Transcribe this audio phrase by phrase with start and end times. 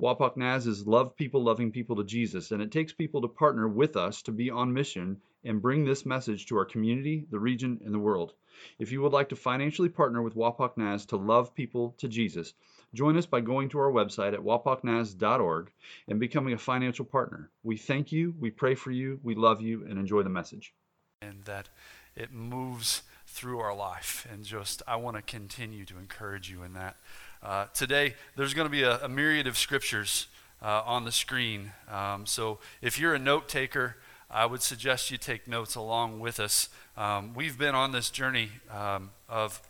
[0.00, 3.68] Wapak Naz is love people loving people to Jesus, and it takes people to partner
[3.68, 7.78] with us to be on mission and bring this message to our community, the region,
[7.84, 8.32] and the world.
[8.78, 12.54] If you would like to financially partner with Wapak Naz to love people to Jesus,
[12.94, 15.70] join us by going to our website at wapaknaz.org
[16.08, 17.50] and becoming a financial partner.
[17.62, 20.72] We thank you, we pray for you, we love you, and enjoy the message.
[21.20, 21.68] And that
[22.16, 24.26] it moves through our life.
[24.32, 26.96] And just, I want to continue to encourage you in that.
[27.42, 30.26] Uh, today, there's going to be a, a myriad of scriptures
[30.62, 31.72] uh, on the screen.
[31.90, 33.96] Um, so if you're a note taker,
[34.30, 36.68] I would suggest you take notes along with us.
[36.98, 39.62] Um, we've been on this journey um, of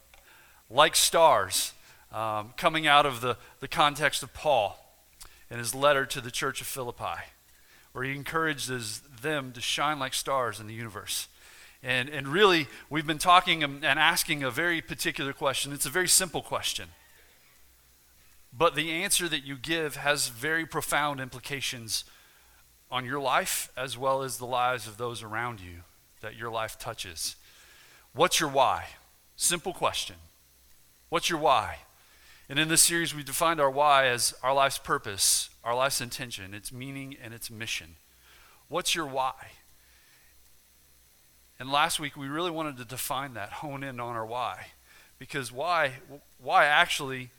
[0.69, 1.73] like stars,
[2.13, 4.77] um, coming out of the, the context of Paul
[5.49, 7.23] in his letter to the church of Philippi,
[7.93, 11.29] where he encourages them to shine like stars in the universe.
[11.85, 15.73] And, and really, we've been talking and asking a very particular question.
[15.73, 16.89] It's a very simple question.
[18.53, 22.05] But the answer that you give has very profound implications
[22.91, 25.83] on your life as well as the lives of those around you
[26.21, 27.37] that your life touches.
[28.13, 28.87] What's your why?
[29.37, 30.17] Simple question.
[31.09, 31.79] What's your why?
[32.49, 36.53] And in this series, we defined our why as our life's purpose, our life's intention,
[36.53, 37.95] its meaning, and its mission.
[38.69, 39.53] What's your why?
[41.61, 44.67] And last week, we really wanted to define that, hone in on our why.
[45.19, 45.93] Because why,
[46.43, 47.31] why actually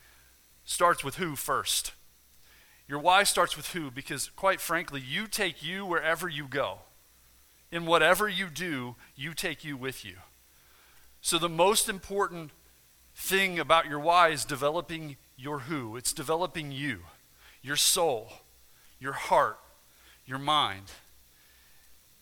[0.64, 1.92] starts with who first.
[2.88, 6.80] Your why starts with who because, quite frankly, you take you wherever you go.
[7.70, 10.16] In whatever you do, you take you with you.
[11.22, 12.50] So, the most important
[13.14, 15.96] thing about your why is developing your who.
[15.96, 17.00] It's developing you,
[17.62, 18.32] your soul,
[18.98, 19.58] your heart,
[20.26, 20.92] your mind.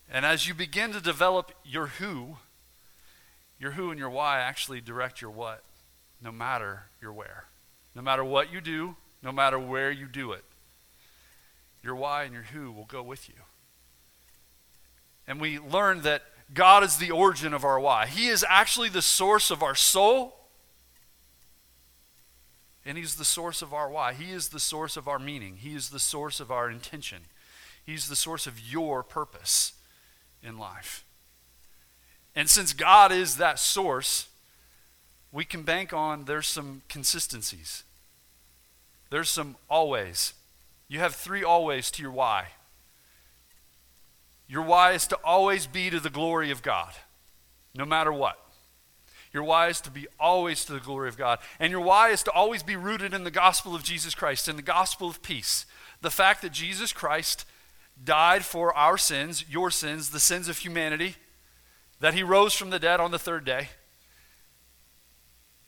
[0.08, 2.36] And as you begin to develop your who,
[3.58, 5.62] your who and your why actually direct your what,
[6.22, 7.49] no matter your where.
[8.00, 10.42] No matter what you do, no matter where you do it
[11.82, 13.34] your why and your who will go with you.
[15.26, 16.22] And we learn that
[16.54, 18.06] God is the origin of our why.
[18.06, 20.36] He is actually the source of our soul,
[22.86, 24.14] and He's the source of our why.
[24.14, 27.24] He is the source of our meaning, He is the source of our intention,
[27.84, 29.74] He's the source of your purpose
[30.42, 31.04] in life.
[32.34, 34.28] And since God is that source,
[35.32, 37.84] we can bank on there's some consistencies.
[39.10, 40.34] There's some always.
[40.88, 42.48] You have three always to your why.
[44.48, 46.92] Your why is to always be to the glory of God,
[47.74, 48.38] no matter what.
[49.32, 51.38] Your why is to be always to the glory of God.
[51.60, 54.56] And your why is to always be rooted in the gospel of Jesus Christ, in
[54.56, 55.66] the gospel of peace.
[56.00, 57.44] The fact that Jesus Christ
[58.02, 61.14] died for our sins, your sins, the sins of humanity,
[62.00, 63.68] that he rose from the dead on the third day,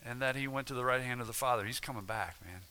[0.05, 1.65] and that he went to the right hand of the Father.
[1.65, 2.63] He's coming back, man.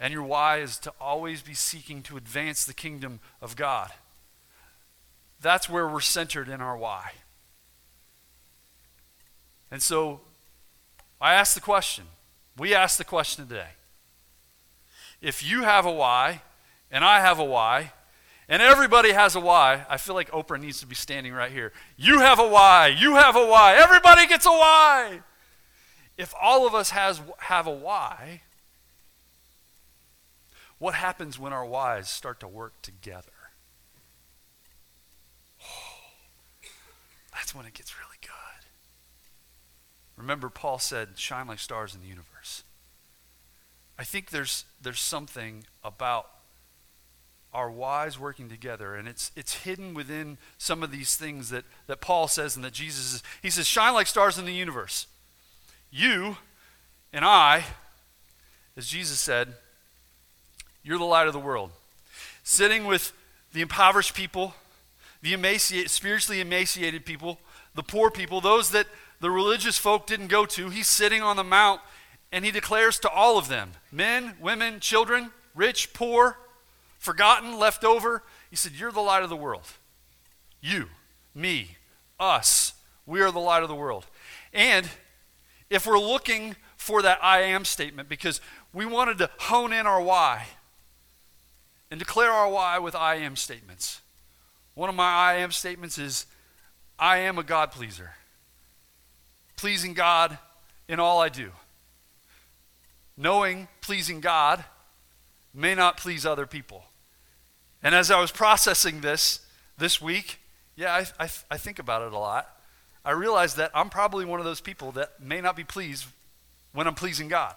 [0.00, 3.92] And your why is to always be seeking to advance the kingdom of God.
[5.40, 7.12] That's where we're centered in our why.
[9.70, 10.20] And so
[11.20, 12.04] I ask the question.
[12.56, 13.70] We ask the question today.
[15.20, 16.42] If you have a why,
[16.90, 17.92] and I have a why,
[18.48, 21.72] and everybody has a why, I feel like Oprah needs to be standing right here.
[21.96, 22.88] You have a why.
[22.88, 23.74] You have a why.
[23.76, 25.20] Everybody gets a why.
[26.18, 28.42] If all of us has, have a why,
[30.84, 33.32] what happens when our whys start to work together?
[35.62, 35.94] Oh,
[37.32, 38.68] that's when it gets really good.
[40.18, 42.64] Remember, Paul said, shine like stars in the universe.
[43.98, 46.28] I think there's, there's something about
[47.54, 52.02] our whys working together, and it's, it's hidden within some of these things that, that
[52.02, 53.22] Paul says and that Jesus is.
[53.40, 55.06] He says, shine like stars in the universe.
[55.90, 56.36] You
[57.10, 57.64] and I,
[58.76, 59.54] as Jesus said,
[60.84, 61.70] you're the light of the world.
[62.42, 63.12] Sitting with
[63.52, 64.54] the impoverished people,
[65.22, 67.40] the spiritually emaciated people,
[67.74, 68.86] the poor people, those that
[69.20, 71.80] the religious folk didn't go to, he's sitting on the mount
[72.30, 76.36] and he declares to all of them men, women, children, rich, poor,
[76.98, 78.22] forgotten, left over.
[78.50, 79.64] He said, You're the light of the world.
[80.60, 80.88] You,
[81.34, 81.76] me,
[82.20, 82.74] us,
[83.06, 84.06] we are the light of the world.
[84.52, 84.88] And
[85.70, 88.40] if we're looking for that I am statement, because
[88.72, 90.46] we wanted to hone in our why,
[91.94, 94.00] and declare our why with I am statements.
[94.74, 96.26] One of my I am statements is
[96.98, 98.14] I am a God pleaser,
[99.54, 100.36] pleasing God
[100.88, 101.52] in all I do.
[103.16, 104.64] Knowing pleasing God
[105.54, 106.82] may not please other people.
[107.80, 109.46] And as I was processing this
[109.78, 110.40] this week,
[110.74, 112.60] yeah, I, I, I think about it a lot.
[113.04, 116.06] I realized that I'm probably one of those people that may not be pleased
[116.72, 117.54] when I'm pleasing God.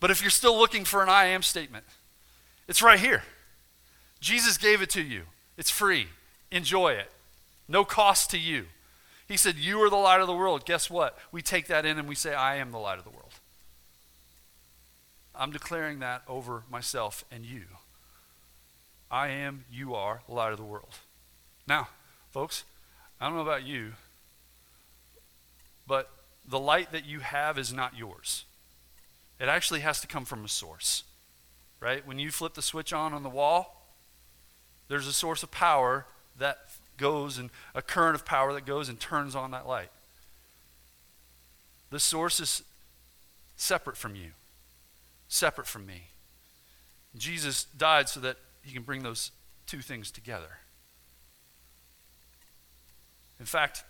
[0.00, 1.84] But if you're still looking for an I am statement,
[2.68, 3.22] it's right here.
[4.20, 5.22] Jesus gave it to you.
[5.56, 6.08] It's free.
[6.50, 7.10] Enjoy it.
[7.66, 8.66] No cost to you.
[9.26, 10.64] He said, You are the light of the world.
[10.64, 11.18] Guess what?
[11.32, 13.32] We take that in and we say, I am the light of the world.
[15.34, 17.62] I'm declaring that over myself and you.
[19.10, 20.96] I am, you are the light of the world.
[21.66, 21.88] Now,
[22.32, 22.64] folks,
[23.20, 23.92] I don't know about you,
[25.86, 26.10] but
[26.46, 28.44] the light that you have is not yours.
[29.38, 31.04] It actually has to come from a source,
[31.80, 32.06] right?
[32.06, 33.86] When you flip the switch on on the wall,
[34.88, 36.06] there's a source of power
[36.38, 36.58] that
[36.96, 39.90] goes and a current of power that goes and turns on that light.
[41.90, 42.62] The source is
[43.56, 44.30] separate from you,
[45.28, 46.08] separate from me.
[47.16, 49.30] Jesus died so that he can bring those
[49.66, 50.58] two things together.
[53.40, 53.84] In fact,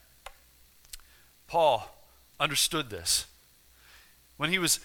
[1.47, 1.95] Paul
[2.39, 3.27] understood this.
[4.37, 4.81] When he was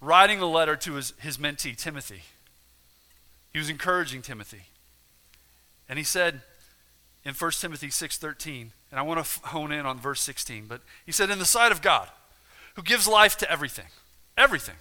[0.00, 2.22] writing a letter to his, his mentee, Timothy,
[3.54, 4.64] he was encouraging Timothy.
[5.88, 6.42] And he said
[7.24, 11.12] in 1 Timothy 6:13, and I want to hone in on verse 16, but he
[11.12, 12.10] said in the sight of God,
[12.74, 13.86] who gives life to everything,
[14.36, 14.76] everything,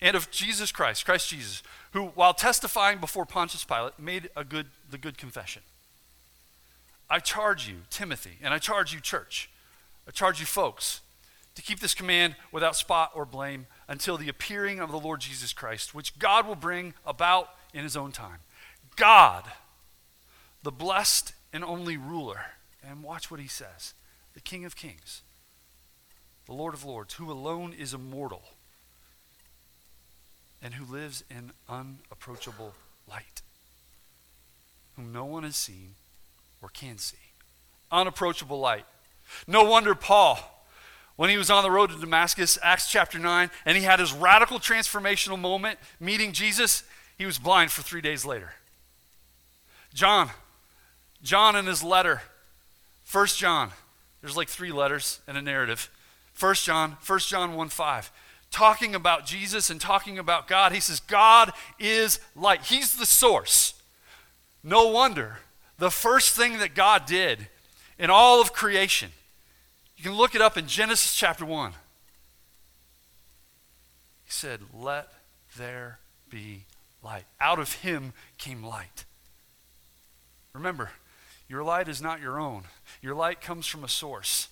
[0.00, 1.62] and of Jesus Christ, Christ Jesus,
[1.92, 5.62] who while testifying before Pontius Pilate made a good the good confession.
[7.08, 9.48] I charge you, Timothy, and I charge you, church,
[10.08, 11.02] I charge you, folks,
[11.54, 15.52] to keep this command without spot or blame until the appearing of the Lord Jesus
[15.52, 18.38] Christ, which God will bring about in his own time.
[18.96, 19.44] God,
[20.62, 22.46] the blessed and only ruler,
[22.86, 23.94] and watch what he says
[24.34, 25.22] the King of kings,
[26.46, 28.42] the Lord of lords, who alone is immortal
[30.62, 32.74] and who lives in unapproachable
[33.08, 33.42] light,
[34.96, 35.94] whom no one has seen
[36.62, 37.16] or can see.
[37.90, 38.86] Unapproachable light.
[39.46, 40.38] No wonder Paul,
[41.16, 44.12] when he was on the road to Damascus, Acts chapter 9, and he had his
[44.12, 46.84] radical transformational moment meeting Jesus,
[47.22, 48.54] he was blind for three days later.
[49.94, 50.30] John,
[51.22, 52.22] John in his letter,
[53.04, 53.70] First John,
[54.20, 55.88] there's like three letters in a narrative.
[56.32, 58.10] First John, First John 1 5,
[58.50, 62.62] talking about Jesus and talking about God, he says, God is light.
[62.62, 63.74] He's the source.
[64.64, 65.38] No wonder
[65.78, 67.46] the first thing that God did
[68.00, 69.12] in all of creation.
[69.96, 71.70] You can look it up in Genesis chapter 1.
[71.70, 71.76] He
[74.26, 75.08] said, Let
[75.56, 76.64] there be
[77.02, 77.24] light.
[77.40, 79.04] Out of him came light.
[80.52, 80.90] Remember,
[81.48, 82.64] your light is not your own,
[83.00, 84.48] your light comes from a source.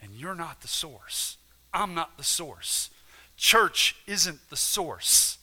[0.00, 1.36] And you're not the source.
[1.72, 2.90] I'm not the source.
[3.36, 5.38] Church isn't the source.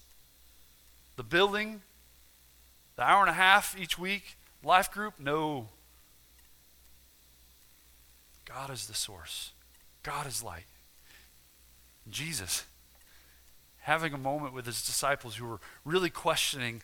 [1.15, 1.81] The building,
[2.97, 5.13] the hour and a half each week, life group?
[5.19, 5.69] No.
[8.45, 9.51] God is the source,
[10.03, 10.65] God is light.
[12.09, 12.65] Jesus,
[13.81, 16.81] having a moment with his disciples who were really questioning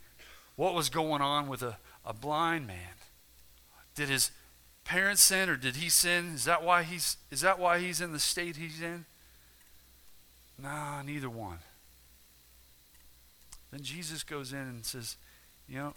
[0.56, 2.96] what was going on with a, a blind man.
[3.96, 4.32] Did his
[4.84, 6.34] parents sin or did he sin?
[6.36, 9.06] Is that why he's is that why he's in the state he's in?
[10.62, 11.60] Nah, neither one.
[13.72, 15.18] Then Jesus goes in and says,
[15.68, 15.94] You know,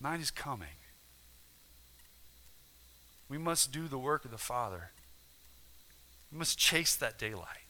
[0.00, 0.68] Night is coming.
[3.28, 4.90] We must do the work of the Father.
[6.30, 7.65] We must chase that daylight.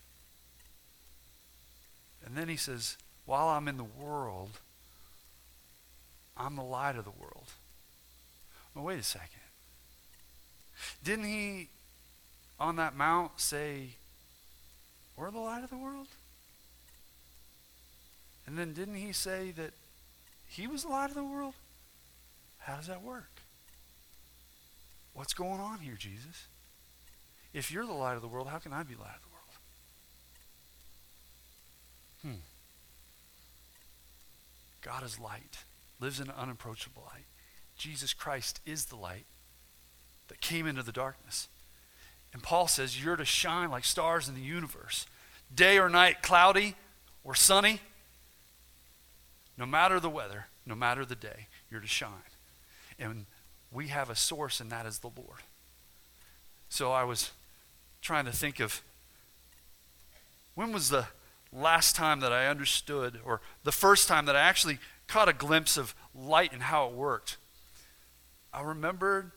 [2.27, 4.59] And then he says, While I'm in the world,
[6.37, 7.47] I'm the light of the world.
[8.75, 9.41] Well, wait a second.
[11.03, 11.69] Didn't he
[12.61, 13.91] on that mount say,
[15.17, 16.09] We're the light of the world?
[18.47, 19.73] And then didn't he say that
[20.49, 21.55] he was the light of the world?
[22.59, 23.31] How does that work?
[25.15, 26.47] What's going on here, Jesus?
[27.55, 29.26] If you're the light of the world, how can I be light of the world?
[34.87, 35.65] God is light,
[35.99, 37.25] lives in unapproachable light.
[37.77, 39.25] Jesus Christ is the light
[40.29, 41.49] that came into the darkness.
[42.33, 45.07] And Paul says you're to shine like stars in the universe.
[45.53, 46.77] Day or night, cloudy
[47.25, 47.81] or sunny,
[49.59, 52.11] no matter the weather, no matter the day, you're to shine.
[52.97, 53.27] And
[53.73, 55.41] we have a source, and that is the Lord.
[56.69, 57.33] So I was
[58.03, 58.83] trying to think of
[60.55, 61.07] when was the
[61.57, 65.77] last time that I understood, or the first time that I actually caught a glimpse
[65.77, 67.37] of light and how it worked.
[68.53, 69.31] I remembered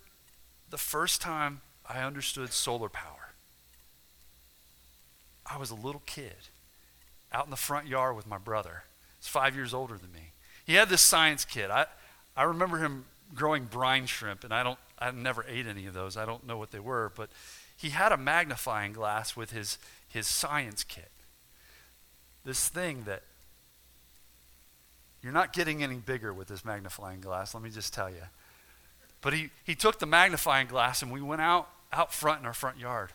[0.70, 3.34] the first time I understood solar power.
[5.46, 6.36] I was a little kid
[7.32, 8.84] out in the front yard with my brother.
[9.20, 10.32] He's five years older than me.
[10.66, 11.72] He had this science kit.
[11.72, 11.86] I,
[12.36, 16.18] I remember him growing brine shrimp, and I don't I never ate any of those.
[16.18, 17.30] I don't know what they were, but
[17.76, 19.78] he had a magnifying glass with his,
[20.10, 21.10] his science kit.
[22.50, 23.22] This thing that
[25.22, 28.24] you're not getting any bigger with this magnifying glass, let me just tell you.
[29.22, 32.56] But he, he took the magnifying glass and we went out out front in our
[32.56, 33.12] front yard.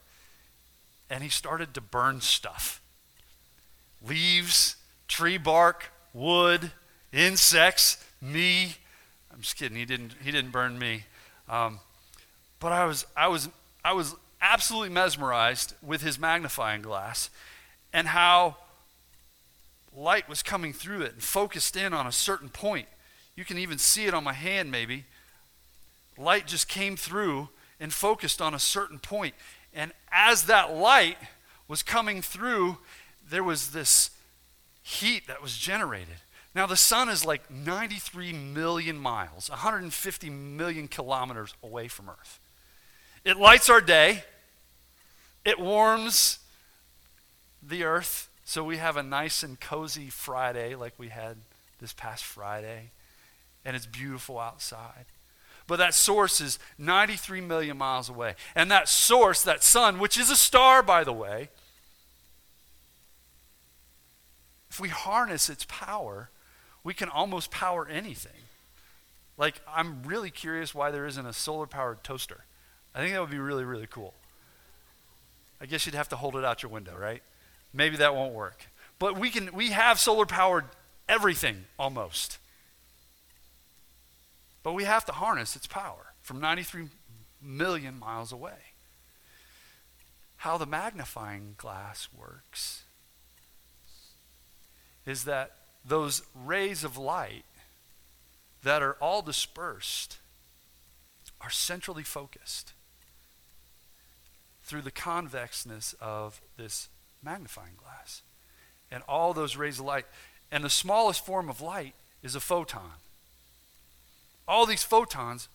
[1.11, 2.81] And he started to burn stuff.
[4.07, 4.77] Leaves,
[5.09, 6.71] tree bark, wood,
[7.13, 8.77] insects, me.
[9.33, 9.77] I'm just kidding.
[9.77, 11.07] He didn't he didn't burn me.
[11.49, 11.81] Um,
[12.61, 13.49] but I was, I, was,
[13.85, 17.31] I was absolutely mesmerized with his magnifying glass
[17.93, 18.59] and how
[19.97, 22.89] light was coming through it and focused in on a certain point.
[23.37, 25.05] You can even see it on my hand, maybe.
[26.17, 27.49] Light just came through
[27.81, 29.35] and focused on a certain point.
[29.73, 31.19] And as that light
[31.67, 32.79] was coming through,
[33.29, 34.11] there was this
[34.83, 36.17] heat that was generated.
[36.55, 42.39] Now, the sun is like 93 million miles, 150 million kilometers away from Earth.
[43.25, 44.23] It lights our day,
[45.45, 46.39] it warms
[47.63, 51.37] the earth, so we have a nice and cozy Friday like we had
[51.81, 52.91] this past Friday,
[53.65, 55.07] and it's beautiful outside.
[55.67, 58.35] But that source is 93 million miles away.
[58.55, 61.49] And that source, that sun, which is a star, by the way,
[64.69, 66.29] if we harness its power,
[66.83, 68.33] we can almost power anything.
[69.39, 72.45] Like, I'm really curious why there isn't a solar powered toaster.
[72.95, 74.15] I think that would be really, really cool.
[75.61, 77.23] I guess you'd have to hold it out your window, right?
[77.75, 78.69] Maybe that won't work.
[79.01, 80.67] But we can we have solar powered
[81.09, 82.39] everything almost.
[84.63, 86.89] But we have to harness its power from 93
[87.43, 88.73] million miles away.
[90.37, 92.85] How the magnifying glass works
[95.05, 97.45] is that those rays of light
[98.63, 100.19] that are all dispersed
[101.41, 102.73] are centrally focused
[104.63, 106.89] through the convexness of this
[107.25, 108.23] magnifying glass.
[108.91, 110.07] And all those rays of light.
[110.53, 112.93] And the smallest form of light is a photon.
[114.47, 115.49] All these photons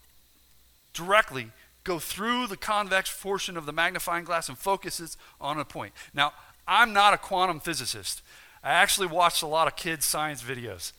[0.94, 1.52] directly
[1.84, 5.94] go through the convex portion of the magnifying glass and focuses on a point.
[6.14, 6.34] Now,
[6.68, 8.22] I'm not a quantum physicist.
[8.64, 10.92] I actually watched a lot of kids' science videos.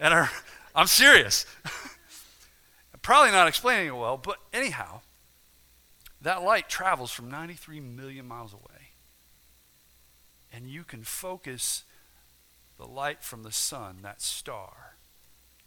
[0.00, 0.30] And are,
[0.74, 1.46] I'm serious.
[3.02, 5.02] Probably not explaining it well, but anyhow,
[6.22, 8.73] that light travels from 93 million miles away.
[10.54, 11.82] And you can focus
[12.78, 14.96] the light from the sun, that star,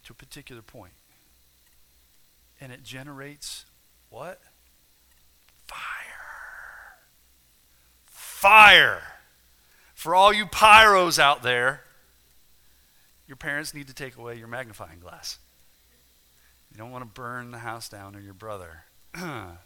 [0.04, 0.92] to a particular point.
[2.60, 3.66] And it generates
[4.08, 4.40] what?
[5.66, 5.78] Fire.
[8.06, 9.02] Fire.
[9.94, 11.82] For all you pyros out there,
[13.26, 15.38] your parents need to take away your magnifying glass.
[16.72, 18.84] You don't want to burn the house down or your brother.
[19.14, 19.58] I'm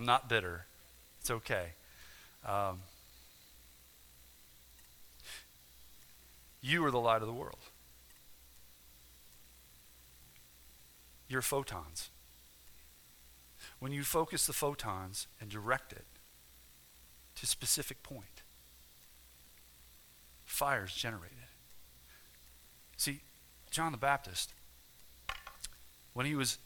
[0.00, 0.66] not bitter.
[1.20, 1.74] It's okay.
[2.44, 2.80] Um,
[6.60, 7.58] you are the light of the world.
[11.28, 12.10] You're photons.
[13.78, 16.04] When you focus the photons and direct it
[17.36, 18.42] to a specific point,
[20.44, 21.36] fires generated.
[22.96, 23.20] See,
[23.70, 24.52] John the Baptist,
[26.12, 26.58] when he was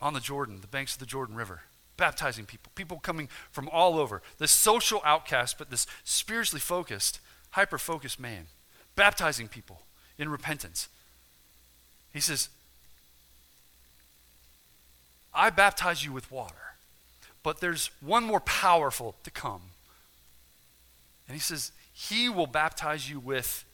[0.00, 1.62] on the Jordan, the banks of the Jordan River,
[1.96, 7.20] baptizing people, people coming from all over, this social outcast, but this spiritually focused,
[7.52, 8.46] hyper focused man,
[8.96, 9.82] baptizing people
[10.18, 10.88] in repentance.
[12.12, 12.48] He says,
[15.34, 16.74] I baptize you with water,
[17.42, 19.62] but there's one more powerful to come.
[21.26, 23.64] And he says, he will baptize you with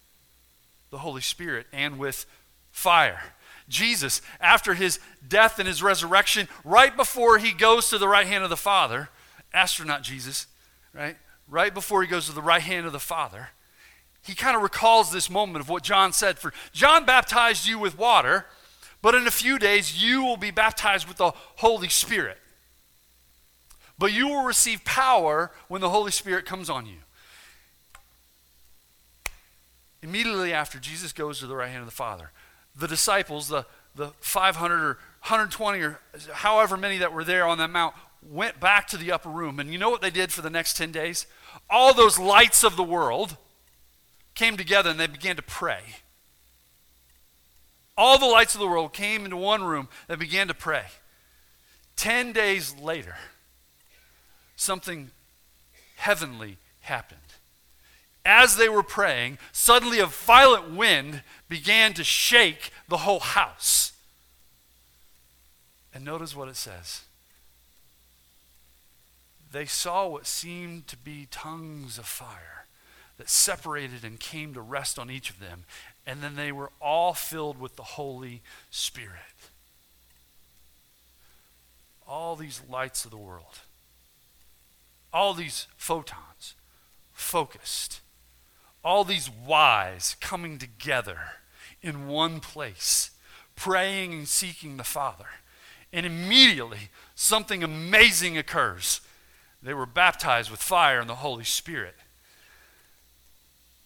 [0.90, 2.26] the Holy Spirit and with
[2.70, 3.32] fire.
[3.68, 8.44] Jesus, after his death and his resurrection, right before he goes to the right hand
[8.44, 9.08] of the Father,
[9.52, 10.47] astronaut Jesus,
[10.94, 11.16] right?
[11.49, 13.49] Right before he goes to the right hand of the Father,
[14.28, 16.38] he kind of recalls this moment of what John said.
[16.38, 18.44] For John baptized you with water,
[19.00, 22.37] but in a few days you will be baptized with the Holy Spirit.
[23.99, 26.99] But you will receive power when the Holy Spirit comes on you.
[30.02, 32.30] Immediately after, Jesus goes to the right hand of the Father.
[32.76, 33.64] The disciples, the,
[33.97, 36.00] the 500 or 120 or
[36.35, 39.58] however many that were there on that mount, went back to the upper room.
[39.58, 41.26] And you know what they did for the next 10 days?
[41.70, 43.38] All those lights of the world
[44.38, 45.80] came together and they began to pray.
[47.97, 50.85] All the lights of the world came into one room and began to pray.
[51.97, 53.16] Ten days later,
[54.54, 55.11] something
[55.97, 57.18] heavenly happened.
[58.25, 63.92] As they were praying, suddenly a violent wind began to shake the whole house.
[65.92, 67.02] And notice what it says.
[69.50, 72.59] They saw what seemed to be tongues of fire
[73.18, 75.64] that separated and came to rest on each of them.
[76.06, 79.12] And then they were all filled with the Holy Spirit.
[82.06, 83.60] All these lights of the world,
[85.12, 86.54] all these photons
[87.12, 88.00] focused,
[88.82, 91.18] all these whys coming together
[91.82, 93.10] in one place,
[93.56, 95.26] praying and seeking the Father.
[95.92, 99.00] And immediately, something amazing occurs.
[99.62, 101.94] They were baptized with fire and the Holy Spirit.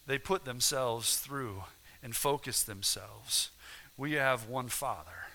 [0.06, 1.64] They put themselves through
[2.02, 3.50] and focus themselves.
[3.96, 5.28] We have one Father.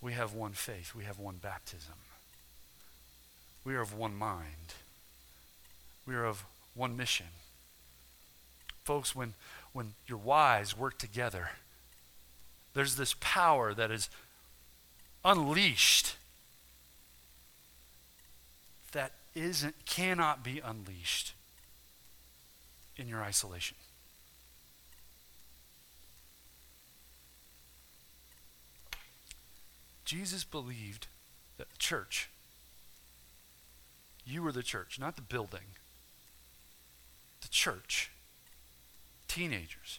[0.00, 0.94] We have one faith.
[0.94, 1.94] We have one baptism.
[3.64, 4.74] We are of one mind.
[6.06, 6.44] We are of
[6.74, 7.26] one mission.
[8.84, 9.34] Folks, when,
[9.72, 11.50] when your whys work together,
[12.74, 14.08] there's this power that is
[15.24, 16.16] unleashed
[18.92, 21.32] that isn't cannot be unleashed
[23.02, 23.76] in your isolation.
[30.04, 31.08] Jesus believed
[31.58, 32.30] that the church,
[34.24, 35.74] you were the church, not the building,
[37.40, 38.12] the church,
[39.26, 39.98] teenagers,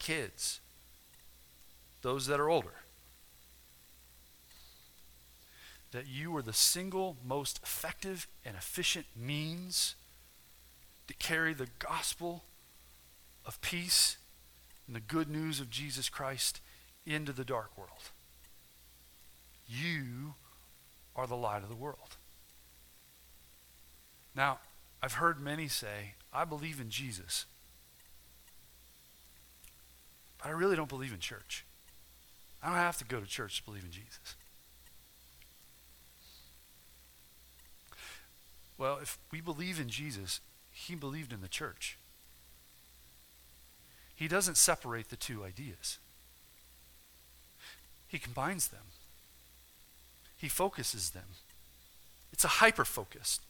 [0.00, 0.58] kids,
[2.02, 2.74] those that are older,
[5.92, 9.94] that you were the single most effective and efficient means
[11.08, 12.44] to carry the gospel
[13.44, 14.16] of peace
[14.86, 16.60] and the good news of Jesus Christ
[17.06, 18.10] into the dark world.
[19.66, 20.34] You
[21.16, 22.16] are the light of the world.
[24.34, 24.58] Now,
[25.02, 27.46] I've heard many say, I believe in Jesus,
[30.38, 31.64] but I really don't believe in church.
[32.62, 34.36] I don't have to go to church to believe in Jesus.
[38.78, 40.40] Well, if we believe in Jesus,
[40.72, 41.98] he believed in the church.
[44.14, 45.98] He doesn't separate the two ideas,
[48.08, 48.84] he combines them,
[50.36, 51.36] he focuses them.
[52.32, 53.40] It's a hyper focus,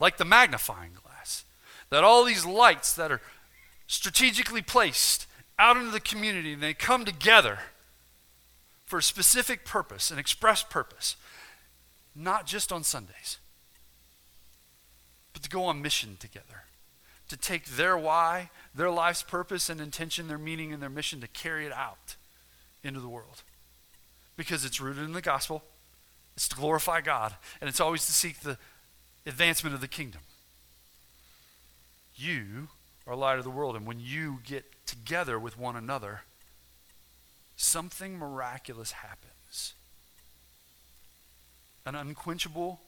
[0.00, 1.44] like the magnifying glass.
[1.90, 3.20] That all these lights that are
[3.86, 5.26] strategically placed
[5.58, 7.60] out into the community and they come together
[8.84, 11.14] for a specific purpose, an express purpose,
[12.16, 13.38] not just on Sundays
[15.36, 16.64] but to go on mission together.
[17.28, 21.26] To take their why, their life's purpose and intention, their meaning, and their mission to
[21.26, 22.16] carry it out
[22.82, 23.42] into the world.
[24.38, 25.62] Because it's rooted in the gospel,
[26.36, 28.56] it's to glorify God, and it's always to seek the
[29.26, 30.22] advancement of the kingdom.
[32.14, 32.68] You
[33.06, 36.22] are light of the world, and when you get together with one another,
[37.56, 39.74] something miraculous happens.
[41.84, 42.80] An unquenchable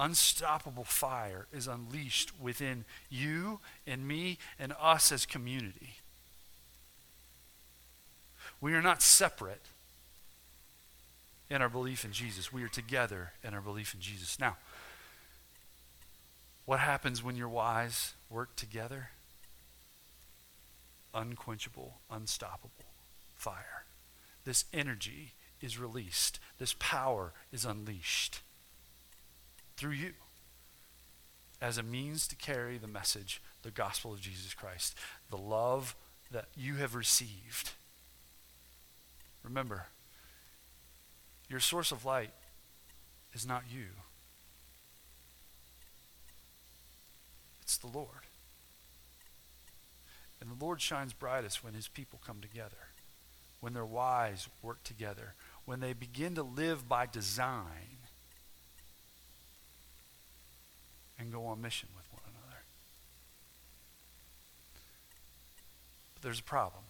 [0.00, 5.96] unstoppable fire is unleashed within you and me and us as community.
[8.60, 9.66] We are not separate
[11.50, 12.52] in our belief in Jesus.
[12.52, 14.40] We are together in our belief in Jesus.
[14.40, 14.56] Now,
[16.64, 19.10] what happens when your whys work together?
[21.12, 22.70] Unquenchable, unstoppable
[23.36, 23.84] fire.
[24.44, 28.40] This energy is released, this power is unleashed
[29.80, 30.12] through you
[31.62, 34.94] as a means to carry the message, the gospel of Jesus Christ,
[35.30, 35.96] the love
[36.30, 37.70] that you have received.
[39.42, 39.86] Remember,
[41.48, 42.32] your source of light
[43.32, 43.86] is not you,
[47.62, 48.08] it's the Lord.
[50.42, 52.88] And the Lord shines brightest when his people come together,
[53.60, 57.99] when their whys work together, when they begin to live by design
[61.20, 62.62] and go on mission with one another.
[66.14, 66.84] But there's a problem.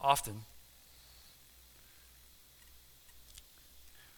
[0.00, 0.42] Often,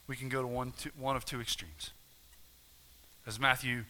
[0.07, 1.91] we can go to one, two, one of two extremes.
[3.27, 3.83] As Matthew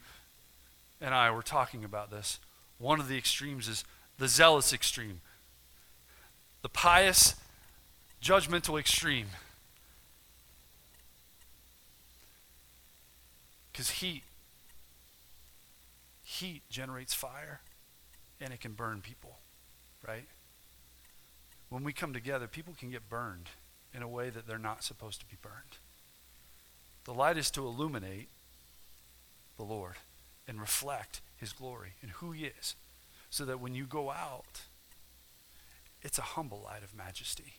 [1.00, 2.38] and I were talking about this,
[2.78, 3.84] one of the extremes is
[4.18, 5.20] the zealous extreme,
[6.62, 7.34] the pious,
[8.22, 9.26] judgmental extreme.
[13.72, 14.22] Because heat,
[16.22, 17.60] heat generates fire
[18.40, 19.38] and it can burn people,
[20.06, 20.26] right?
[21.72, 23.48] when we come together, people can get burned
[23.94, 25.78] in a way that they're not supposed to be burned.
[27.04, 28.28] The light is to illuminate
[29.56, 29.94] the Lord
[30.46, 32.76] and reflect his glory and who he is,
[33.30, 34.64] so that when you go out,
[36.02, 37.54] it's a humble light of majesty.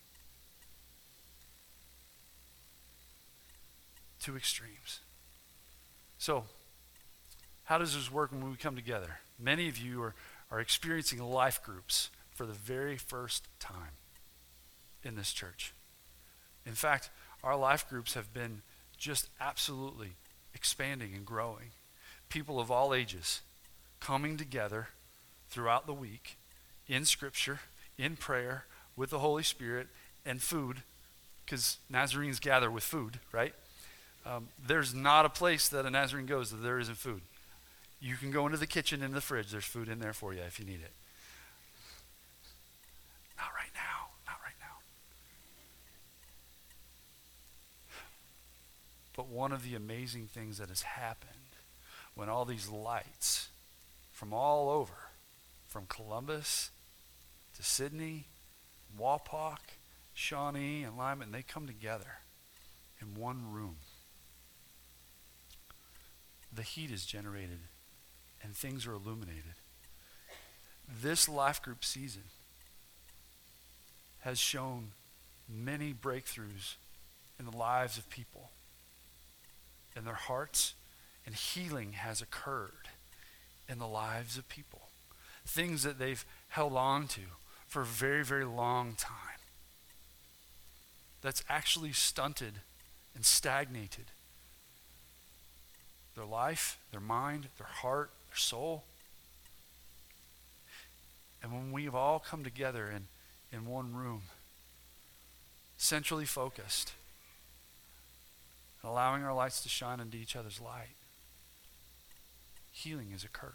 [4.22, 5.00] Two extremes.
[6.24, 6.46] So,
[7.66, 9.20] how does this work when we come together?
[9.38, 10.16] Many of you are,
[10.50, 13.98] are experiencing life groups for the very first time
[15.04, 15.74] in this church.
[16.66, 17.10] In fact,
[17.44, 18.62] our life groups have been
[18.98, 20.12] just absolutely
[20.56, 21.72] expanding and growing.
[22.30, 23.42] People of all ages
[24.00, 24.88] coming together
[25.50, 26.38] throughout the week
[26.88, 27.60] in Scripture,
[27.98, 28.64] in prayer,
[28.96, 29.88] with the Holy Spirit,
[30.26, 30.84] and food,
[31.46, 33.54] because Nazarenes gather with food, right?
[34.26, 37.22] Um, there's not a place that a Nazarene goes that there isn't food.
[38.00, 40.42] You can go into the kitchen, in the fridge, there's food in there for you
[40.42, 40.92] if you need it.
[43.38, 44.10] Not right now.
[44.26, 44.78] Not right now.
[49.16, 51.32] But one of the amazing things that has happened
[52.16, 53.50] when all these lights
[54.12, 55.10] from all over,
[55.68, 56.72] from Columbus
[57.56, 58.28] to Sidney,
[59.00, 59.60] Wapak,
[60.14, 62.20] Shawnee, and Lima, they come together
[63.02, 63.78] in one room.
[66.54, 67.60] The heat is generated
[68.44, 69.56] and things are illuminated.
[71.02, 72.24] This life group season
[74.22, 74.92] has shown
[75.50, 76.76] many breakthroughs
[77.40, 78.52] in the lives of people,
[79.96, 80.76] in their hearts,
[81.26, 82.90] and healing has occurred
[83.68, 84.90] in the lives of people.
[85.46, 87.22] Things that they've held on to
[87.68, 89.18] for a very, very long time.
[91.22, 92.56] That's actually stunted
[93.16, 94.12] and stagnated
[96.16, 98.84] their life, their mind, their heart, their soul.
[101.42, 103.08] And when we've all come together in,
[103.52, 104.24] in one room,
[105.78, 106.94] centrally focused,
[108.82, 110.96] and allowing our lights to shine into each other's light,
[112.72, 113.52] healing has occurred.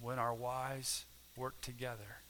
[0.00, 1.04] When our whys
[1.36, 2.20] work together,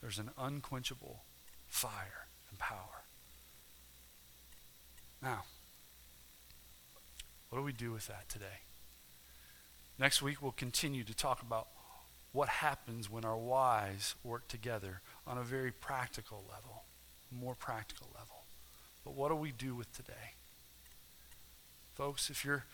[0.00, 1.22] there's an unquenchable
[1.68, 3.04] fire and power.
[5.22, 5.44] Now,
[7.52, 8.62] what do we do with that today?
[9.98, 11.68] Next week, we'll continue to talk about
[12.32, 16.84] what happens when our whys work together on a very practical level,
[17.30, 18.44] more practical level.
[19.04, 20.32] But what do we do with today?
[21.94, 22.64] Folks, if you're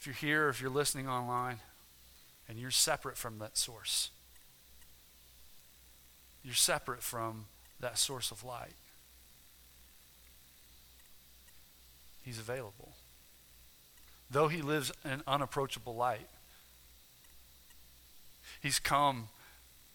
[0.00, 1.60] if you're here, if you're listening online,
[2.48, 4.10] and you're separate from that source,
[6.42, 7.44] you're separate from
[7.78, 8.74] that source of light.
[12.24, 12.94] He's available
[14.30, 16.28] though he lives in unapproachable light.
[18.60, 19.28] He's come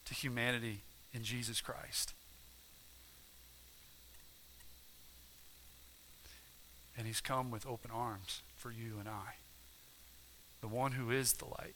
[0.05, 0.81] to humanity
[1.13, 2.13] in Jesus Christ.
[6.97, 9.35] And he's come with open arms for you and I.
[10.61, 11.75] The one who is the light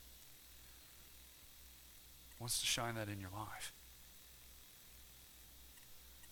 [2.39, 3.71] wants to shine that in your life.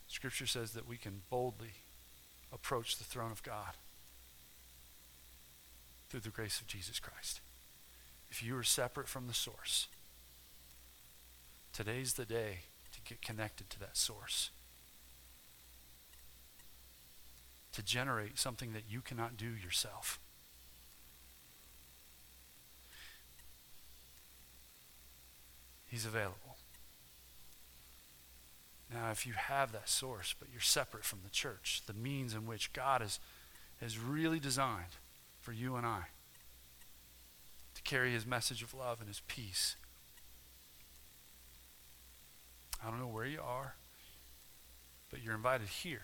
[0.09, 1.71] Scripture says that we can boldly
[2.51, 3.75] approach the throne of God
[6.11, 7.39] through the grace of Jesus Christ.
[8.29, 9.87] If you are separate from the source,
[11.71, 14.49] today's the day to get connected to that source.
[17.71, 20.19] To generate something that you cannot do yourself.
[25.87, 26.57] He's available.
[28.93, 32.45] Now, if you have that source, but you're separate from the church, the means in
[32.45, 33.19] which God has,
[33.79, 34.97] has really designed
[35.41, 36.03] for you and I
[37.73, 39.75] to carry his message of love and his peace.
[42.83, 43.75] I don't know where you are,
[45.09, 46.03] but you're invited here.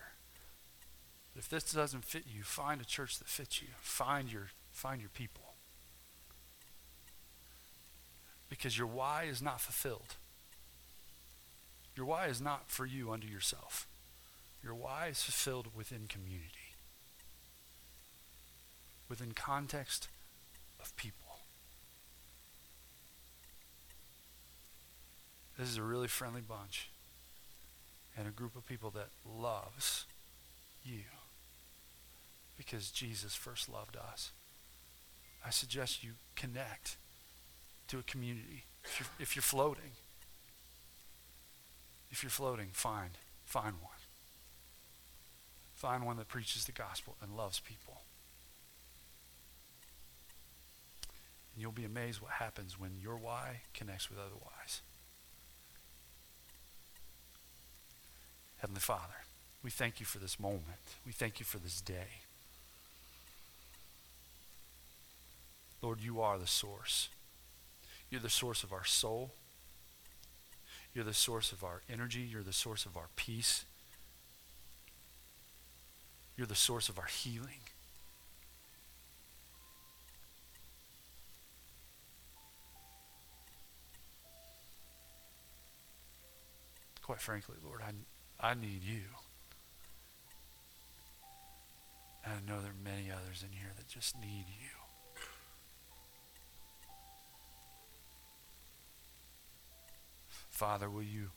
[1.36, 3.68] If this doesn't fit you, find a church that fits you.
[3.80, 5.54] Find your find your people.
[8.48, 10.16] Because your why is not fulfilled.
[11.96, 13.86] Your why is not for you unto yourself.
[14.62, 16.67] Your why is fulfilled within community
[19.08, 20.08] within context
[20.80, 21.40] of people.
[25.58, 26.90] This is a really friendly bunch
[28.16, 30.06] and a group of people that loves
[30.84, 31.02] you
[32.56, 34.32] because Jesus first loved us.
[35.44, 36.96] I suggest you connect
[37.88, 38.64] to a community.
[38.84, 39.92] If you're, if you're floating,
[42.10, 43.10] if you're floating, find
[43.44, 43.92] find one.
[45.74, 48.02] Find one that preaches the gospel and loves people.
[51.58, 54.80] And you'll be amazed what happens when your why connects with other whys.
[58.58, 59.24] Heavenly Father,
[59.64, 60.62] we thank you for this moment.
[61.04, 62.20] We thank you for this day.
[65.82, 67.08] Lord, you are the source.
[68.08, 69.32] You're the source of our soul.
[70.94, 72.20] You're the source of our energy.
[72.20, 73.64] You're the source of our peace.
[76.36, 77.62] You're the source of our healing.
[87.18, 89.02] Quite frankly, Lord, I, I need you.
[92.24, 94.68] And I know there are many others in here that just need you.
[100.50, 101.30] Father, will you,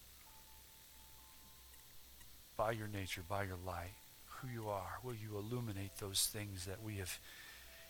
[2.55, 3.95] by your nature, by your light,
[4.27, 7.17] who you are, will you illuminate those things that we have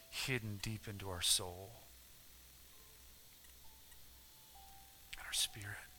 [0.09, 1.71] hidden deep into our soul
[5.17, 5.90] and our spirit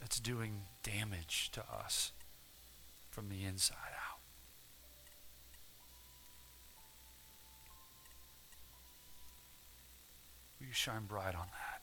[0.00, 2.12] that's doing damage to us
[3.10, 4.20] from the inside out?
[10.58, 11.82] Will you shine bright on that?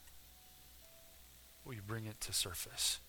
[1.66, 3.00] Will you bring it to surface?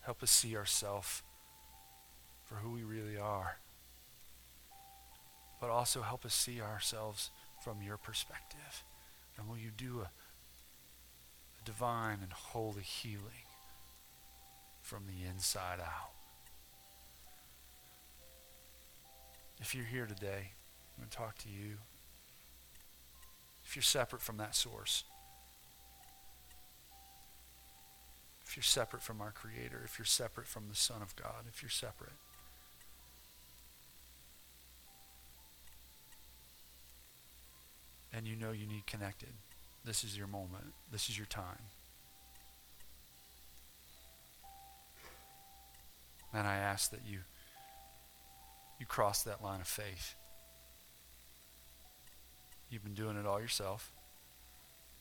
[0.00, 1.22] Help us see ourselves
[2.44, 3.58] for who we really are.
[5.60, 7.30] But also help us see ourselves
[7.62, 8.84] from your perspective.
[9.38, 10.10] And will you do a,
[11.64, 13.46] divine and holy healing
[14.80, 16.12] from the inside out?
[19.60, 20.52] If you're here today,
[20.96, 21.78] I'm going to talk to you.
[23.64, 25.04] If you're separate from that source,
[28.44, 31.62] if you're separate from our Creator, if you're separate from the Son of God, if
[31.62, 32.12] you're separate.
[38.12, 39.30] And you know you need connected.
[39.84, 40.72] This is your moment.
[40.90, 41.58] This is your time.
[46.32, 47.18] And I ask that you
[48.78, 50.16] you cross that line of faith.
[52.68, 53.92] You've been doing it all yourself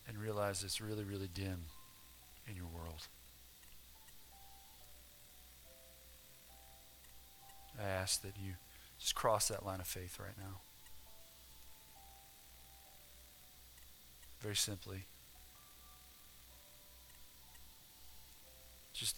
[0.08, 1.64] and realize it's really, really dim
[2.48, 3.08] in your world.
[7.80, 8.54] I ask that you
[9.00, 10.62] just cross that line of faith right now.
[14.42, 15.06] Very simply.
[18.94, 19.18] Just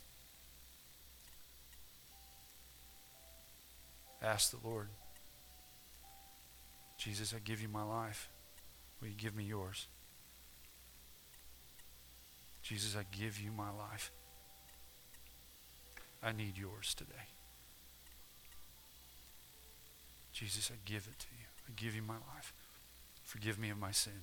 [4.22, 4.90] ask the Lord,
[6.98, 8.30] Jesus, I give you my life.
[9.02, 9.88] Will you give me yours?
[12.62, 14.12] Jesus, I give you my life.
[16.22, 17.28] I need yours today.
[20.32, 21.46] Jesus, I give it to you.
[21.68, 22.54] I give you my life.
[23.24, 24.22] Forgive me of my sin.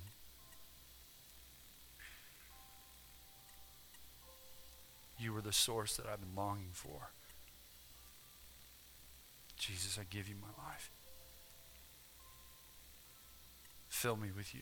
[5.21, 7.11] You are the source that I've been longing for.
[9.55, 10.89] Jesus, I give you my life.
[13.87, 14.61] Fill me with you.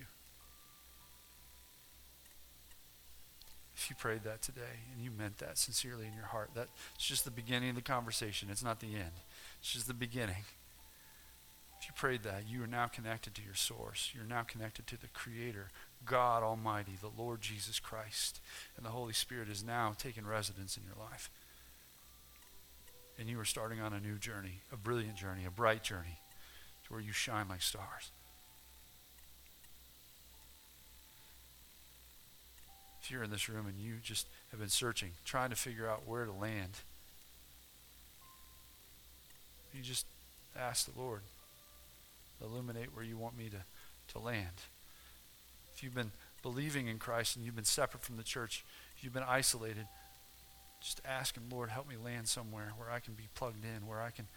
[3.73, 7.23] If you prayed that today and you meant that sincerely in your heart, that's just
[7.23, 8.49] the beginning of the conversation.
[8.51, 9.13] It's not the end,
[9.61, 10.43] it's just the beginning.
[11.79, 14.11] If you prayed that, you are now connected to your source.
[14.13, 15.69] You're now connected to the Creator,
[16.05, 18.39] God Almighty, the Lord Jesus Christ.
[18.77, 21.29] And the Holy Spirit is now taking residence in your life.
[23.19, 26.19] And you are starting on a new journey, a brilliant journey, a bright journey,
[26.85, 28.11] to where you shine like stars.
[33.01, 36.07] If you're in this room and you just have been searching, trying to figure out
[36.07, 36.79] where to land,
[39.73, 40.05] you just
[40.57, 41.21] ask the Lord,
[42.41, 43.63] illuminate where you want me to,
[44.13, 44.63] to land.
[45.83, 46.11] You've been
[46.41, 48.63] believing in Christ and you've been separate from the church,
[49.01, 49.87] you've been isolated,
[50.81, 54.01] just ask him, Lord, help me land somewhere where I can be plugged in, where
[54.01, 54.27] I can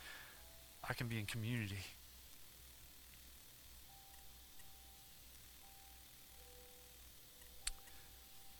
[0.89, 1.85] I can be in community.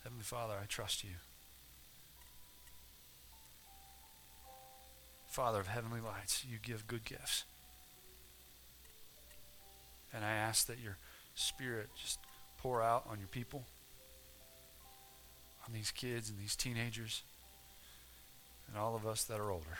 [0.03, 1.11] Heavenly Father, I trust you.
[5.27, 7.43] Father of heavenly lights, you give good gifts.
[10.13, 10.97] And I ask that your
[11.35, 12.19] spirit just
[12.63, 13.65] pour out on your people,
[15.67, 17.21] on these kids and these teenagers,
[18.69, 19.77] and all of us that are older.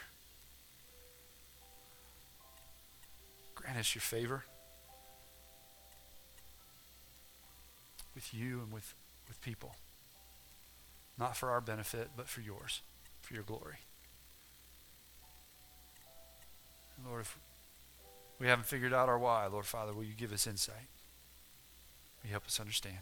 [3.55, 4.43] Grant us your favor
[8.13, 8.93] with you and with,
[9.29, 9.75] with people.
[11.17, 12.81] Not for our benefit, but for yours,
[13.21, 13.77] for your glory.
[17.07, 17.37] Lord, if
[18.39, 20.89] we haven't figured out our why, Lord Father, will you give us insight?
[22.23, 22.97] You help us understand?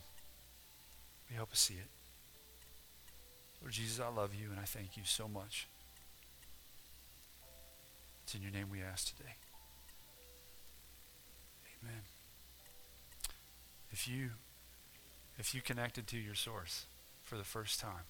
[1.30, 1.88] You help us see it?
[3.62, 5.68] Lord Jesus, I love you and I thank you so much.
[8.24, 9.36] It's in your name we ask today.
[11.84, 12.02] Amen.
[13.92, 14.32] If you
[15.38, 16.86] if you connected to your source
[17.24, 18.06] for the first time,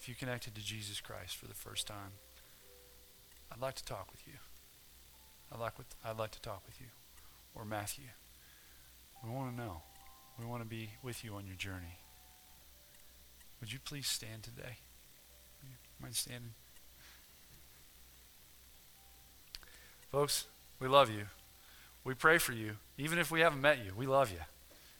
[0.00, 2.12] if you connected to Jesus Christ for the first time,
[3.52, 4.34] I'd like to talk with you.
[5.52, 6.88] I'd like, with, I'd like to talk with you.
[7.54, 8.06] Or Matthew.
[9.24, 9.82] We want to know.
[10.38, 11.98] We want to be with you on your journey.
[13.60, 14.78] Would you please stand today?
[16.00, 16.54] Mind standing?
[20.10, 20.46] Folks,
[20.78, 21.26] we love you.
[22.04, 22.72] We pray for you.
[22.98, 24.40] Even if we haven't met you, we love you.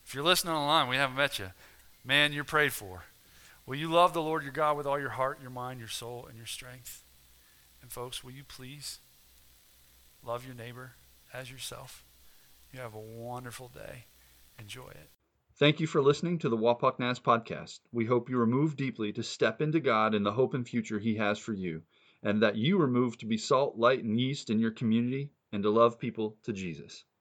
[0.07, 1.51] If you're listening online, we haven't met you.
[2.05, 3.05] Man, you're prayed for.
[3.67, 6.27] Will you love the Lord your God with all your heart, your mind, your soul,
[6.29, 7.03] and your strength?
[7.83, 8.99] And folks, will you please
[10.25, 10.93] love your neighbor
[11.33, 12.03] as yourself?
[12.73, 14.05] You have a wonderful day.
[14.59, 15.11] Enjoy it.
[15.57, 17.81] Thank you for listening to the Wapak podcast.
[17.93, 20.99] We hope you are moved deeply to step into God and the hope and future
[20.99, 21.83] He has for you,
[22.23, 25.63] and that you are moved to be salt, light, and yeast in your community and
[25.63, 27.05] to love people to Jesus.